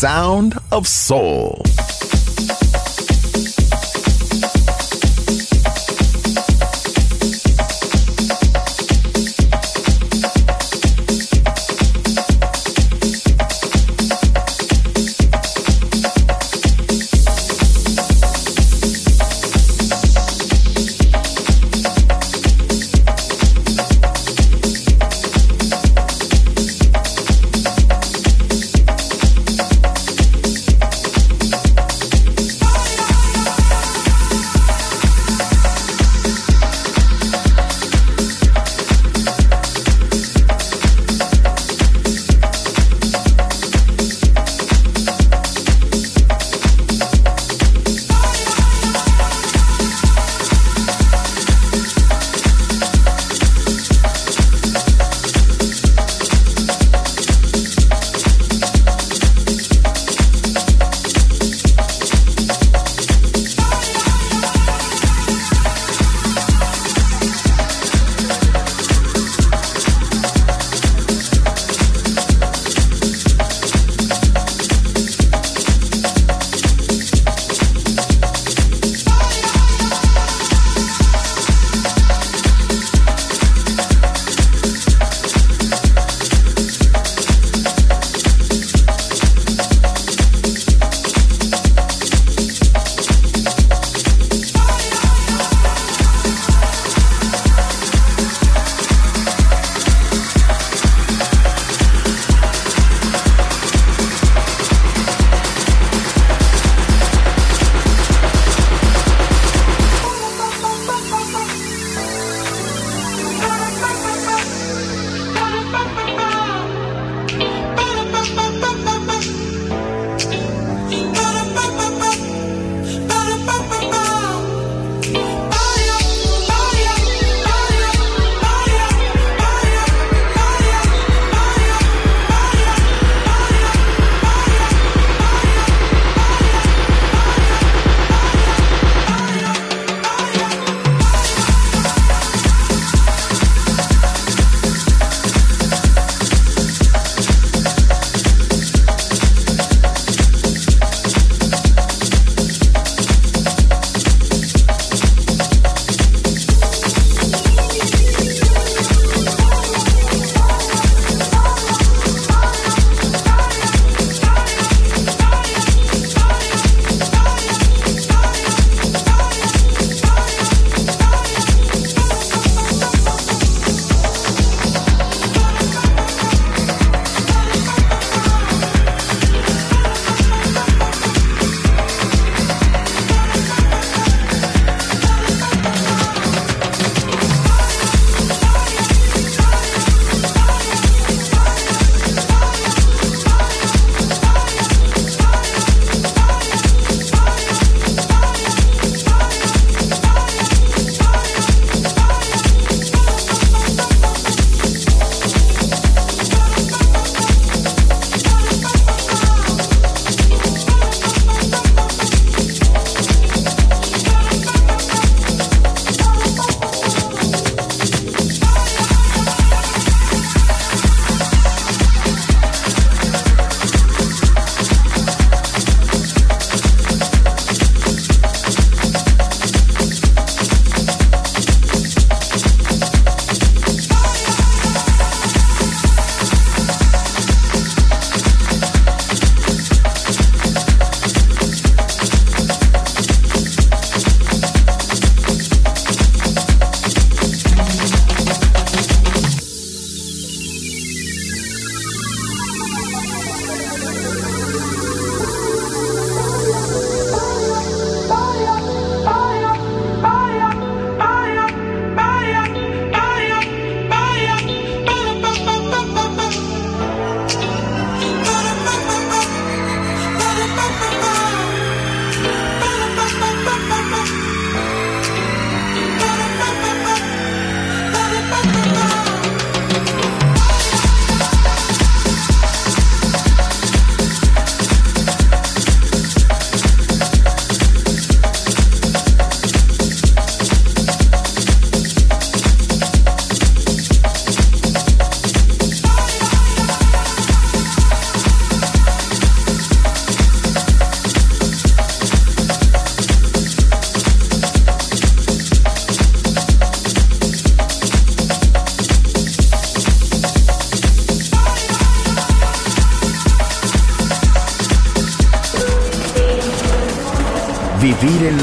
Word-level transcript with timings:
Sound 0.00 0.56
of 0.72 0.88
soul. 0.88 1.69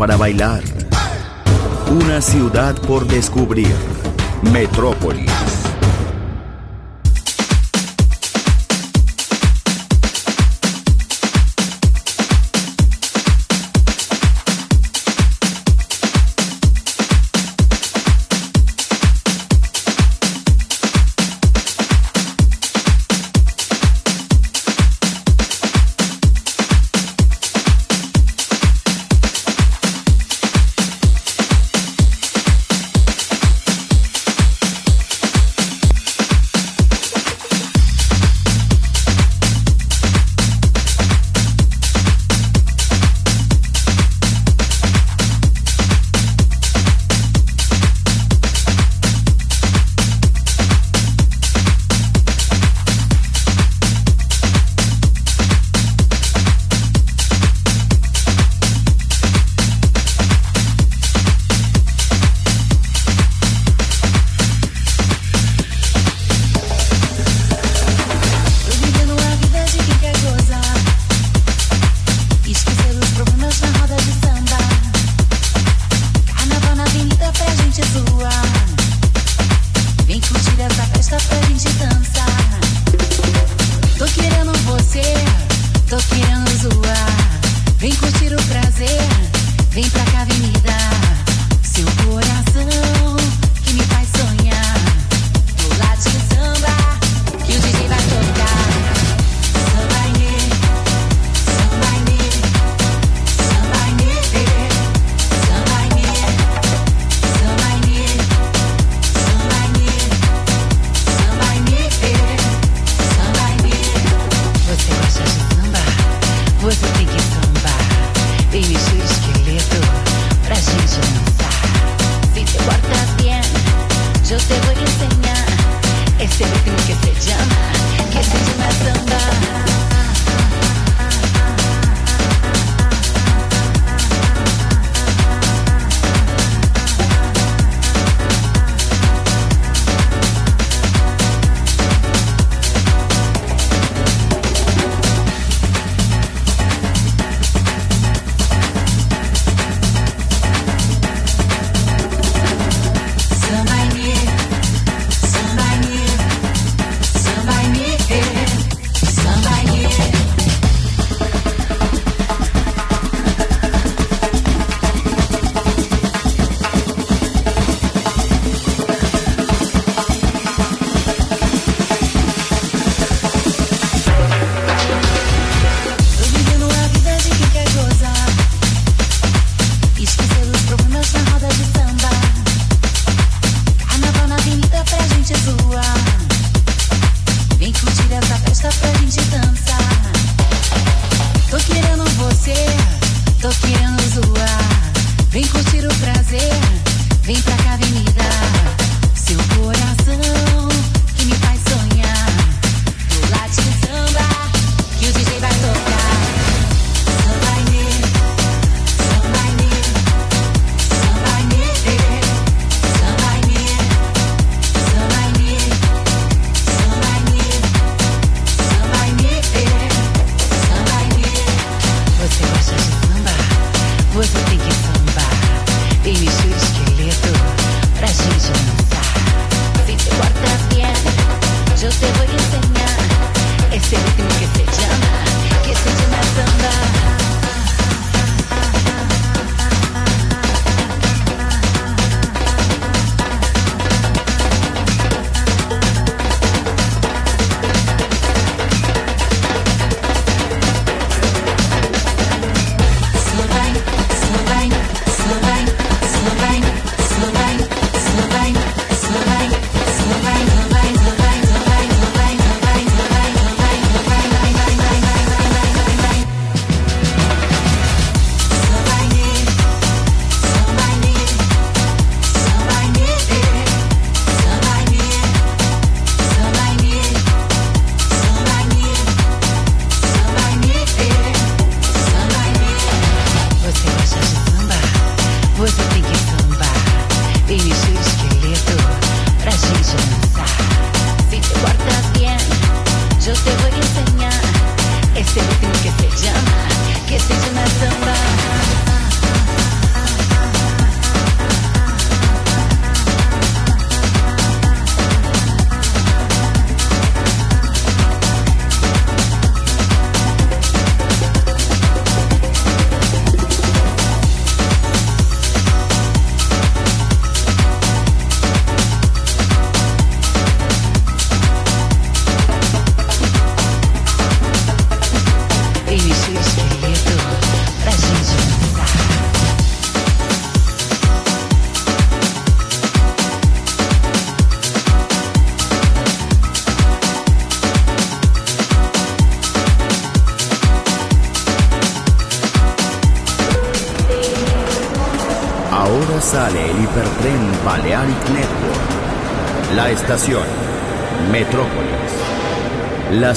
Para 0.00 0.16
bailar, 0.16 0.62
una 1.90 2.22
ciudad 2.22 2.74
por 2.74 3.06
descubrir, 3.06 3.68
Metrópolis. 4.50 5.59